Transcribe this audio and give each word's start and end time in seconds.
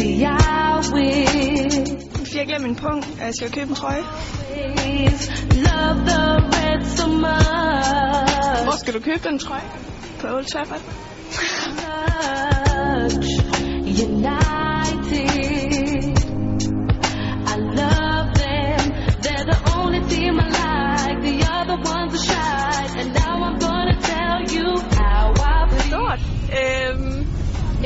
til 0.00 0.18
jeg 0.18 0.82
vil. 0.94 1.96
Fordi 2.16 2.38
jeg 2.38 2.46
glemte 2.46 2.66
min 2.66 2.76
punkt, 2.76 3.06
at 3.20 3.26
jeg 3.26 3.34
skal 3.34 3.52
købe 3.52 3.70
en 3.70 3.74
trøje. 3.74 4.02
love 5.68 5.98
the 6.10 6.22
red 6.54 6.80
so 6.96 7.06
much. 7.06 8.64
Hvor 8.64 8.76
skal 8.78 8.94
du 8.94 9.00
købe 9.00 9.28
den 9.28 9.38
trøje? 9.38 9.68
På 10.20 10.26
Old 10.26 10.44
Trafford. 10.44 10.82
much 11.82 13.28
united. 14.06 15.20
I 17.52 17.56
love 17.80 18.26
them. 18.42 18.82
They're 19.24 19.46
the 19.52 19.58
only 19.76 20.00
team 20.12 20.34
I 20.40 20.46
like. 20.62 21.18
The 21.30 21.38
other 21.58 21.78
ones 21.94 22.12
are 22.18 22.24
shy. 22.28 23.00
And 23.00 23.08
now 23.14 23.34
I'm 23.46 23.58
gonna 23.66 23.98
tell 24.12 24.38
you 24.56 24.66
how 25.00 25.24
I 25.36 25.68
feel. 25.68 26.79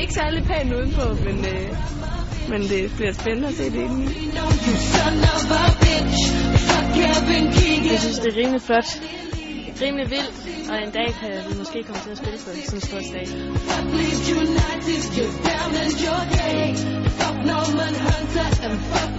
Ikke 0.02 0.14
særlig 0.14 0.44
pænt 0.50 0.72
udenpå, 0.72 1.06
men, 1.26 1.36
øh, 1.52 1.68
men 2.48 2.60
det 2.62 2.92
bliver 2.96 3.12
spændende 3.12 3.48
at 3.48 3.54
se 3.54 3.64
det 3.64 3.74
inde 3.74 4.04
i. 4.04 4.06
You 4.06 4.30
know 4.36 4.50
you 4.66 4.74
son 4.94 5.16
of 5.34 5.50
a 5.60 5.64
bitch. 5.84 6.20
Fuck 6.68 6.86
Kevin 6.96 7.46
Keegan. 7.56 7.92
Jeg 7.92 8.00
synes, 8.00 8.18
det 8.18 8.28
er 8.32 8.36
rimelig 8.42 8.62
flot. 8.62 8.88
Rimelig 9.82 10.10
vildt, 10.10 10.36
og 10.70 10.76
en 10.84 10.90
dag 10.98 11.08
kan 11.20 11.32
vi 11.48 11.58
måske 11.58 11.78
komme 11.86 12.00
til 12.04 12.10
at 12.10 12.18
spille 12.18 12.38
på 12.44 12.50
sådan 12.66 12.74
en 12.74 12.80
stor. 12.80 13.00
Fuck 17.18 17.36
Norman 17.50 17.94
Hunter 18.06 18.48
and 18.66 18.78
fuck 18.90 19.13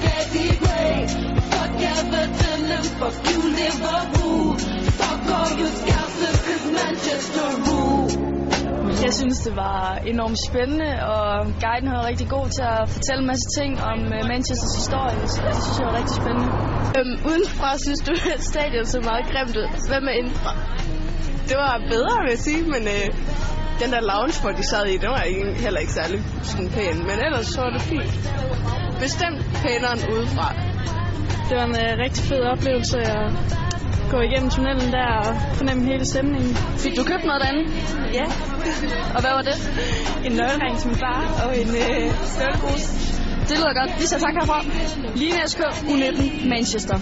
Jeg 9.08 9.14
synes, 9.14 9.38
det 9.48 9.56
var 9.56 9.82
enormt 10.14 10.40
spændende, 10.50 10.90
og 11.14 11.28
guiden 11.64 11.90
var 11.96 12.04
rigtig 12.12 12.28
god 12.36 12.48
til 12.58 12.66
at 12.76 12.84
fortælle 12.96 13.20
en 13.24 13.30
masse 13.34 13.48
ting 13.60 13.72
om 13.92 14.00
øh, 14.16 14.22
Manchesters 14.32 14.76
historie, 14.82 15.20
så 15.34 15.40
det 15.48 15.56
synes 15.64 15.76
jeg 15.80 15.86
var 15.90 15.96
rigtig 16.00 16.16
spændende. 16.22 16.50
Øhm, 16.98 17.16
udenfra 17.30 17.70
synes 17.86 18.02
du, 18.08 18.14
at 18.36 18.42
stadion 18.52 18.86
så 18.96 19.00
meget 19.10 19.24
grimt 19.32 19.56
ud. 19.62 19.68
Hvad 19.90 20.02
med 20.08 20.14
indenfra? 20.20 20.52
Det 21.50 21.58
var 21.64 21.74
bedre, 21.94 22.14
vil 22.24 22.30
jeg 22.36 22.44
sige, 22.50 22.62
men 22.74 22.84
øh, 22.96 23.06
den 23.82 23.90
der 23.94 24.02
lounge, 24.12 24.36
hvor 24.44 24.54
de 24.60 24.64
sad 24.72 24.86
i, 24.94 24.96
den 25.04 25.10
var 25.18 25.24
ikke, 25.32 25.44
heller 25.66 25.80
ikke 25.84 25.96
særlig 26.00 26.20
sådan 26.52 26.70
pæn. 26.76 26.98
Men 27.10 27.18
ellers 27.26 27.48
så 27.56 27.60
var 27.66 27.72
det 27.76 27.84
fint. 27.94 28.14
Bestemt 29.06 29.40
pænere 29.64 29.94
end 29.96 30.04
udefra. 30.14 30.48
Det 31.48 31.54
var 31.60 31.66
en 31.72 31.76
uh, 31.84 31.92
rigtig 32.06 32.24
fed 32.32 32.42
oplevelse 32.54 32.98
at 33.00 33.26
gå 34.12 34.20
igennem 34.22 34.50
tunnelen 34.50 34.92
der 34.92 35.08
og 35.28 35.36
fornemme 35.54 35.84
hele 35.92 36.06
stemningen. 36.06 36.56
Fik 36.78 36.96
du 36.98 37.04
købt 37.04 37.26
noget 37.26 37.42
derinde? 37.44 37.64
Ja, 38.14 38.26
Og 39.16 39.22
hvad 39.22 39.32
var 39.38 39.42
det? 39.42 39.58
en 40.26 40.32
nøglering 40.32 40.78
til 40.80 40.88
min 40.88 40.98
far 40.98 41.22
og 41.46 41.58
en 41.62 41.70
øh, 41.70 42.12
støvlegrus. 42.34 42.84
Det 43.50 43.58
lyder 43.58 43.74
godt. 43.82 44.02
Vi 44.02 44.06
siger 44.06 44.20
tak 44.20 44.34
herfra. 44.40 44.60
Line 45.16 45.40
SK, 45.48 45.60
U19, 45.60 46.50
Manchester. 46.50 46.98